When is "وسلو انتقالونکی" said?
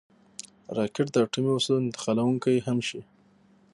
1.53-2.55